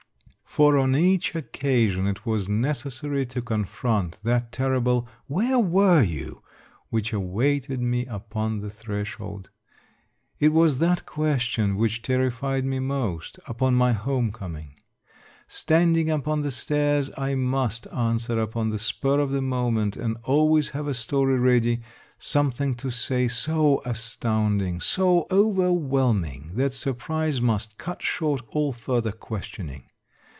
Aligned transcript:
For 0.51 0.77
on 0.77 0.97
each 0.97 1.33
occasion 1.33 2.05
it 2.07 2.25
was 2.25 2.49
necessary 2.49 3.25
to 3.27 3.41
con 3.41 3.63
front 3.63 4.19
that 4.23 4.51
terrible" 4.51 5.07
Where 5.39 5.57
were 5.57 6.03
you?" 6.03 6.41
which 6.89 7.13
awaited 7.13 7.79
me 7.79 8.05
upon 8.05 8.59
the 8.59 8.69
threshold. 8.69 9.49
It 10.39 10.51
was 10.51 10.79
that 10.79 11.05
ques 11.05 11.41
tion 11.43 11.77
which 11.77 12.01
terrified 12.01 12.65
me 12.65 12.79
most, 12.79 13.39
upon 13.47 13.75
my 13.75 13.93
home 13.93 14.33
com 14.33 14.57
ing. 14.57 14.75
Standing 15.47 16.09
upon 16.09 16.41
the 16.41 16.51
stairs 16.51 17.09
I 17.17 17.33
must 17.33 17.87
answer 17.87 18.37
upon 18.37 18.71
the 18.71 18.77
spur 18.77 19.21
of 19.21 19.31
the 19.31 19.41
moment, 19.41 19.95
and 19.95 20.17
always 20.25 20.71
have 20.71 20.85
a 20.89 20.93
story 20.93 21.39
ready, 21.39 21.81
something 22.17 22.75
to 22.75 22.89
say 22.91 23.29
so 23.29 23.81
astounding, 23.85 24.81
so 24.81 25.27
over 25.31 25.71
whelming, 25.71 26.51
that 26.55 26.73
surprise 26.73 27.39
must 27.39 27.77
cut 27.77 28.01
short 28.01 28.41
all 28.49 28.73
further 28.73 29.13
questioning. 29.13 29.85